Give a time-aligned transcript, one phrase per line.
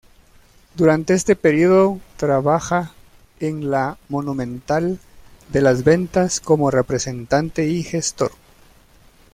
[0.73, 2.91] Durante este período trabaja
[3.39, 4.97] en la Monumental
[5.51, 8.31] de las Ventas como representante y gestor.